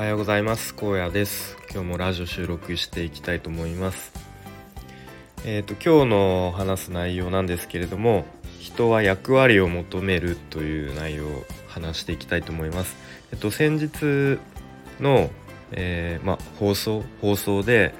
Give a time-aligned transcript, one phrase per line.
[0.00, 0.74] はようございます。
[0.80, 1.58] 荒野です。
[1.70, 4.14] 今日もラジオ収録していきたいと思います。
[5.44, 8.24] えっ、ー、と今日の話す内容なんですけれども
[8.58, 12.96] 人は役割を求めるという内容を話していきたいと思います。
[13.30, 14.40] えっ、と先日
[15.02, 15.28] の、
[15.70, 17.92] えー、ま放送放送で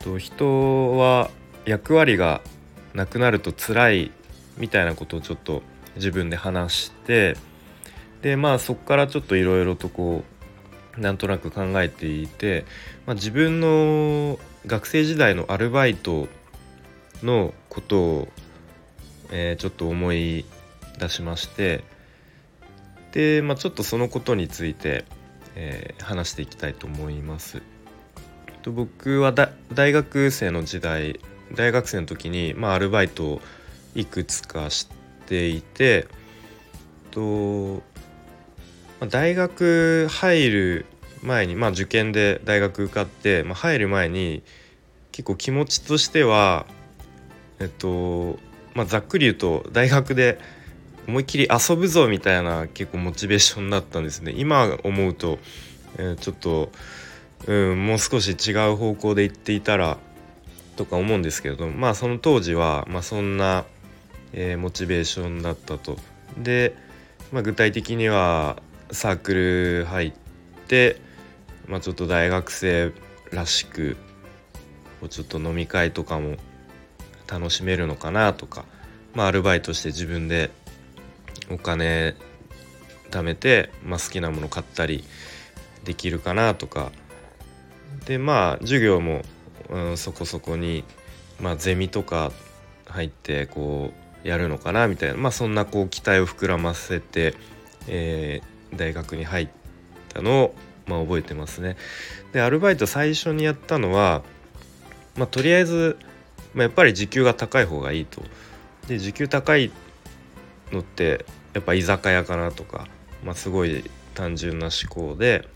[0.00, 1.30] と人は
[1.64, 2.42] 役割が
[2.92, 4.10] なくなると辛い
[4.58, 5.62] みたいなことをちょっと
[5.94, 7.38] 自分で話して
[8.20, 10.35] でまあそこからちょっといろいろとこう
[10.96, 12.64] なんとなく考えていて、
[13.06, 16.28] まあ、自分の学生時代のアルバイト
[17.22, 18.28] のことを、
[19.30, 20.44] えー、ちょっと思い
[20.98, 21.84] 出しまして
[23.12, 25.04] で、まあ、ちょっとそのことについて、
[25.54, 27.62] えー、話していきたいと思います。
[28.62, 29.32] と僕は
[29.72, 31.20] 大学生の時代
[31.54, 33.40] 大学生の時に、まあ、アルバイトを
[33.94, 34.88] いくつかし
[35.26, 36.08] ていて
[37.10, 37.82] と
[39.00, 40.86] 大学入る
[41.22, 44.42] 前に、まあ、受験で大学受かって、まあ、入る前に
[45.12, 46.66] 結構気持ちとしては
[47.58, 48.38] えっと
[48.74, 50.38] まあざっくり言うと大学で
[51.08, 55.38] 思いっきり遊ぶぞみたいな結構モチベーションだったんですね今思うと、
[55.98, 56.70] えー、ちょっと、
[57.46, 59.98] うん、もう少し違う方向で行っていたら
[60.76, 63.64] とか思うんですけれどまあその当時は、まあ、そんな、
[64.32, 65.96] えー、モチベーションだったと。
[66.36, 66.76] で、
[67.32, 70.12] まあ、具体的にはサークル入っ
[70.68, 71.00] て、
[71.66, 72.92] まあ、ちょっと大学生
[73.32, 73.96] らしく
[75.08, 76.36] ちょっと飲み会とかも
[77.28, 78.64] 楽しめるのかなとか、
[79.14, 80.50] まあ、アルバイトして自分で
[81.50, 82.14] お金
[83.10, 85.04] 貯めて、まあ、好きなもの買ったり
[85.84, 86.92] できるかなとか。
[88.04, 89.22] でまあ授業も、
[89.68, 90.84] うん、そこそこに、
[91.40, 92.30] まあ、ゼミとか
[92.86, 93.92] 入ってこ
[94.24, 97.34] うやるのかなみたいな、まあ、そんなこう期待を膨らませて、
[97.88, 98.42] え、
[98.74, 99.48] 大学に入っ
[100.12, 100.54] たのを、
[100.86, 101.76] まあ、覚えてますね。
[102.32, 104.22] でアルバイト最初にやったのは、
[105.16, 105.98] まあ、とりあえず、
[106.54, 108.22] まあ、やっぱり時給が高い方がいいと。
[108.88, 109.72] で時給高い
[110.72, 111.24] のって
[111.54, 112.86] やっぱ居酒屋かなとか、
[113.24, 115.48] まあ、すごい単純な思考で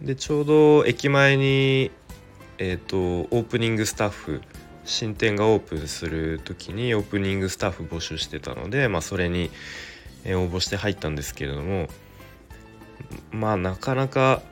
[0.00, 1.90] でちょうど駅前に、
[2.58, 2.96] えーと、
[3.36, 4.42] オープニングスタッフ
[4.84, 9.50] 新店がオープンする時にオープニングスタッフ募集してたので、まあ、それに
[10.26, 11.88] 応募して入ったんですけれども
[13.30, 14.42] まあなかなか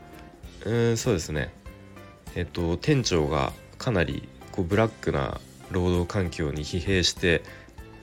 [0.64, 1.52] うんそうですね。
[2.34, 5.40] えっと店長がかなりこうブラックな
[5.70, 7.42] 労働環境に疲弊して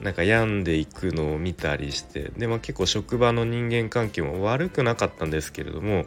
[0.01, 6.05] なんか病んでいくのを見たりしてで、まあ、結構職場の人間関係も悪くなかったんですけれども、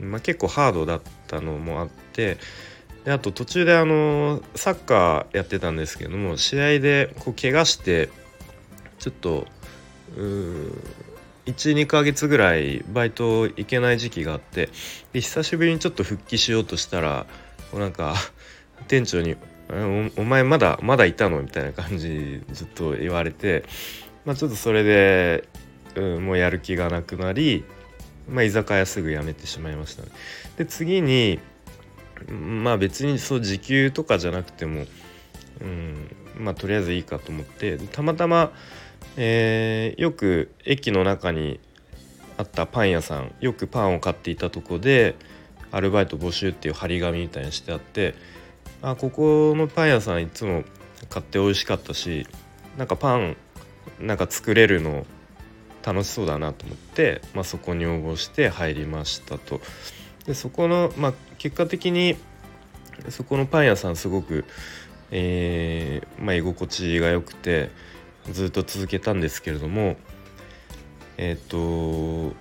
[0.00, 2.38] まあ、結構ハードだったのもあって
[3.04, 8.10] であと途中であのサッカーやってたんですけども試合でこう怪我して
[8.98, 9.46] ちょっと
[10.16, 10.22] う
[11.52, 14.68] 12ヶ月ぐらいバイト行けない時期があって
[15.12, 17.26] で久しぶりにちょっと復帰しようとしたら
[17.74, 18.14] なんか
[18.86, 19.36] 店長に
[19.70, 23.64] お「お前まだまだいたの?」みたいな感じずっと言われて、
[24.24, 25.44] まあ、ちょっとそれで、
[25.94, 27.64] うん、もうやる気がなくなり、
[28.28, 30.08] まあ、居酒屋すぐ辞めてしまいました、ね、
[30.56, 31.38] で次に
[32.30, 34.86] まあ別にそう時給とかじゃなくても、
[35.60, 38.52] うん、まあとりあえずいいかと思ってたまたま
[39.16, 41.60] えー、よく駅の中に
[42.36, 45.16] あったパン屋さんよくパンを買っていたとこで
[45.70, 48.14] アルバイト募集っていう張り紙みたいにしてあって
[48.80, 50.62] あここのパン屋さんいつも
[51.10, 52.26] 買って美味しかったし
[52.76, 53.36] なんかパン
[54.00, 55.04] なんか作れるの
[55.84, 59.60] 楽しそうだなと思って、まあ、そこに応募して入りましたと。
[60.26, 62.16] でそこの、まあ、結果的に
[63.08, 64.44] そこのパン屋さんすごく、
[65.10, 67.70] えーまあ、居心地が良くて
[68.32, 69.96] ずっと続けたんですけれども
[71.16, 72.32] えっ、と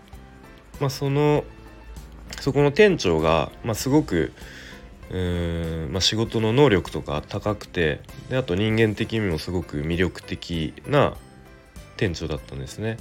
[0.79, 1.43] まあその
[2.39, 4.31] そこの店長が、まあ、すごく
[5.09, 11.15] うーん、まあ、仕事の能力とか高くてであと人間的にもすごく魅力的な
[11.95, 12.97] 店長だったんですね。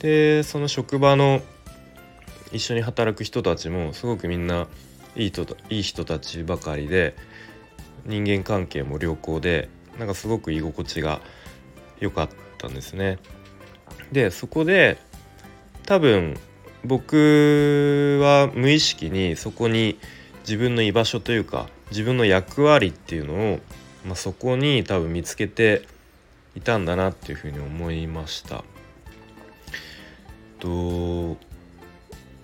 [0.00, 1.40] でその職場の
[2.52, 4.66] 一緒に働く人たちもすごくみんな
[5.14, 7.14] いい人いい人たちばかりで
[8.06, 9.68] 人間関係も良好で
[9.98, 11.20] なんかすごく居心地が
[12.00, 13.18] 良かったんですね。
[14.12, 14.98] でそこで
[15.86, 16.38] 多分
[16.84, 19.98] 僕は無意識にそこに
[20.40, 23.58] 自分の居場所というか自分の役割っていうのを、
[24.06, 25.82] まあ、そこに多分見つけて
[26.56, 28.64] いたんだなっていうふうに思いました。
[30.58, 31.36] と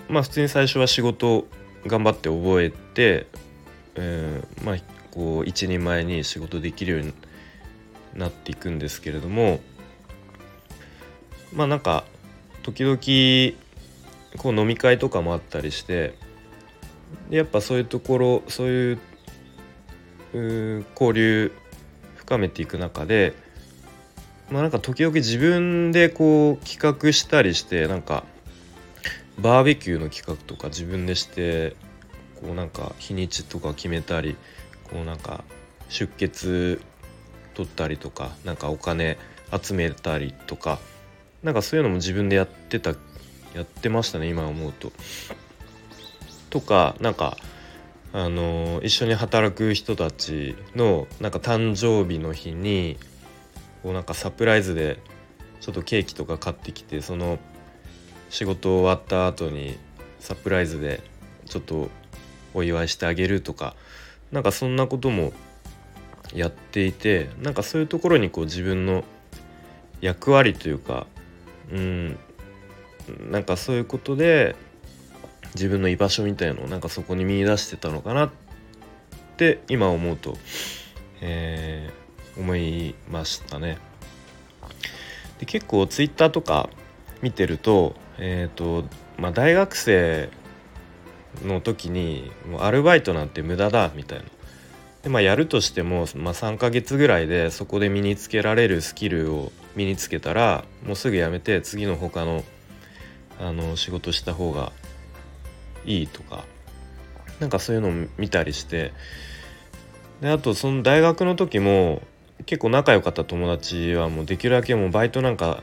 [0.08, 1.47] まあ普通に最初は仕事
[1.87, 3.26] 頑張って覚えて、
[3.94, 4.76] えー、まあ
[5.11, 7.12] こう一人前に仕事できるように
[8.17, 9.61] なっていくんですけれども
[11.53, 12.05] まあなんか
[12.63, 12.97] 時々
[14.43, 16.15] こう飲み会とかもあったりして
[17.31, 21.53] やっぱそういうところそういう交流
[22.17, 23.35] 深めていく中で
[24.51, 28.25] まあなんか時々自分でこう企画したりしてなんか
[29.39, 31.77] バーベキューの企画とか自分でして
[32.41, 34.37] こうなんか日にちとか決めたり
[34.85, 35.45] こうなんか
[35.89, 36.81] 出血
[37.56, 39.17] 取ったりとかなんかお金
[39.50, 40.79] 集めたりとか
[41.43, 42.91] なんかそういうのも自分でやってた
[43.55, 44.93] やってましたね今思うと。
[46.50, 47.38] とかなんか
[48.12, 52.99] あの一緒に働く人たちのなんか誕生日の日に
[53.82, 55.00] こうなんかサプライズで
[55.61, 57.38] ちょっとケーキとか買ってきてその
[58.29, 59.79] 仕事終わった後に
[60.20, 61.03] サプライズで
[61.47, 61.88] ちょっと
[62.53, 63.75] お祝いしてあげるとか
[64.31, 65.32] なんかそんなことも
[66.34, 69.05] やっていてなんかそういうところにこう自分の
[70.00, 71.06] 役割というか
[71.73, 72.19] うん
[73.31, 74.56] なんかそういうことで
[75.55, 78.31] 自分の居場所みたいのをなんかそこに見出してたのかなっ
[79.37, 80.37] て今思うと、
[81.20, 83.79] えー、思いましたね。
[85.38, 86.69] で結構ツイッターとか
[87.22, 88.84] 見てると,、えーと
[89.19, 90.31] まあ、大学生
[91.44, 94.25] の時にもうアルバイトなんて無駄だみたいな。
[95.02, 102.43] でまあ、やるとしても、まあ、3ヶ月ぐらいでそこで身につけられるスキルを身につけたらもうすぐ辞めて次の他の
[103.38, 104.72] あの仕事した方が
[105.84, 106.44] いいとか
[107.38, 108.93] なんかそういうのを見たりして
[110.20, 112.02] であとその大学の時も
[112.46, 115.62] 結構仲良かった友達はもうできるだけもうバイトなんか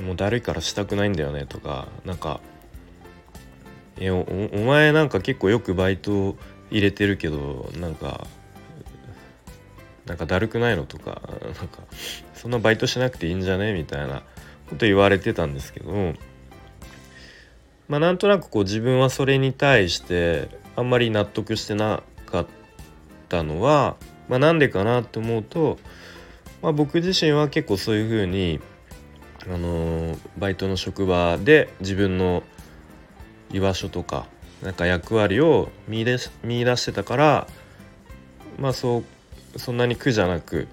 [0.00, 2.40] もうだるいからしたくないんだよねとかなんか
[3.98, 6.36] 「えおお前なんか結構よくバイト
[6.70, 8.26] 入れてるけどなんか
[10.08, 11.82] なんかだるくないの?」とか「なんか
[12.34, 14.22] そんなバイトしなくていいんじゃね?」みたいな
[14.68, 16.14] こと言われてたんですけど
[17.88, 22.46] まあなんとなくこう自分はそれに対してあんまり納得してなかっ
[23.28, 23.96] たのは、
[24.28, 25.78] まあ、なんでかなって思うと、
[26.62, 28.60] まあ、僕自身は結構そういうふうに、
[29.52, 32.42] あの、バイトの職場で自分の
[33.52, 34.26] 居場所とか
[34.62, 37.46] なんか役割を見出し見出してたから
[38.58, 39.04] まあそう
[39.58, 40.68] そんなに苦じゃなく、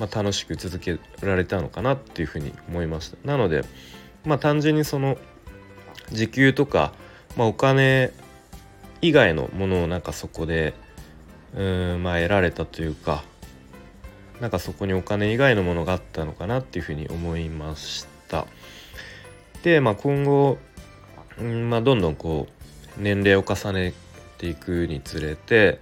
[0.00, 3.16] まあ、楽しく続けられたのかなっていうふうに思いました。
[3.26, 3.64] なので
[4.24, 5.18] まあ単純にその
[6.10, 6.92] 時給とか、
[7.36, 8.12] まあ、お金
[9.02, 10.74] 以外のものをなんかそこで
[11.54, 13.24] うんまあ得られたというか
[14.40, 18.46] なんかそこにお金以外のものがあったのかなっていうふうに思いました。
[19.62, 20.58] で、まあ、今後、
[21.40, 23.92] うんまあ、どんどんこう年齢を重ね
[24.38, 25.80] ていくにつれて、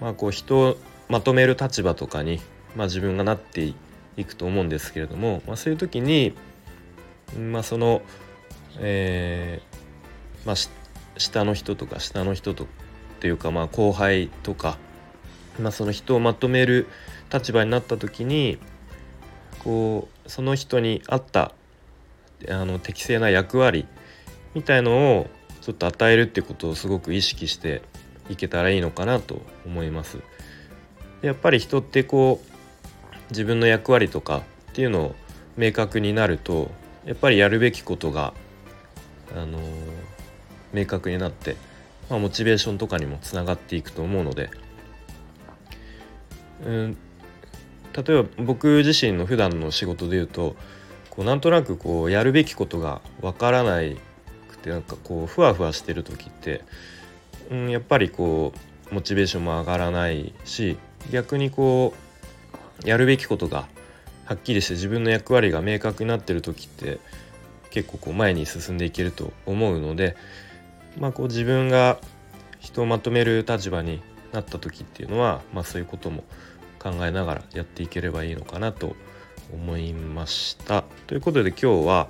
[0.00, 0.76] まあ、こう人
[1.12, 2.40] まとめる立場とかに、
[2.74, 3.74] まあ、自分がなって
[4.16, 6.32] いくと思うんですけれども、まあ、そういう時に、
[7.38, 8.00] まあ、その
[8.80, 10.56] えー、まあ、
[11.18, 12.66] 下の人とか下の人とっ
[13.20, 14.78] ていうかまあ後輩とか、
[15.60, 16.86] まあ、その人をまとめる
[17.32, 18.58] 立場になった時に
[19.62, 21.52] こうその人に合った
[22.48, 23.86] あの適正な役割
[24.54, 25.30] みたいのを
[25.60, 27.82] ちょっと与えるってことをすごく意識して
[28.28, 30.18] いけたらいいのかなと思います。
[31.22, 32.52] やっぱり人ってこう
[33.30, 35.14] 自分の役割とかっていうのを
[35.56, 36.70] 明確になると
[37.04, 38.34] やっぱりやるべきことが
[39.34, 39.58] あの
[40.72, 41.56] 明確になって、
[42.10, 44.50] まあ、モチベーションとかにもつながっていくと思うので、
[46.64, 46.96] うん、
[47.94, 50.56] 例えば僕自身の普段の仕事で言うと
[51.10, 53.96] こうなんとなくこうやるべきことがわからない
[54.50, 56.62] くてなんかこうふわふわしてる時って、
[57.50, 58.52] うん、やっぱりこ
[58.90, 60.78] うモチベーションも上がらないし
[61.10, 61.94] 逆にこ
[62.84, 63.68] うやるべきことが
[64.24, 67.00] はっきりして自分の役割が明確になってる時って
[67.70, 70.16] 結構こう前に進んでいけると思うので、
[70.98, 71.98] まあ、こう自分が
[72.60, 76.24] 人をまとめる立場になった時っていうのは、まあ、そういうことも
[76.78, 78.96] 考えながらやっていければいいのかなと
[79.52, 80.84] 思いました。
[81.06, 82.08] ということで今日は、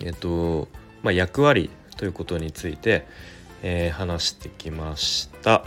[0.00, 0.68] えっと
[1.02, 3.06] まあ、役割ということについて、
[3.62, 5.64] えー、話してきました。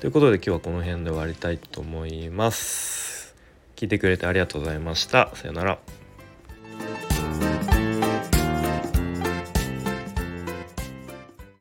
[0.00, 3.34] ということで今日はこの辺で終わりたいと思います。
[3.76, 5.34] 聞いてくれてありがとうございました。
[5.34, 6.05] さよなら。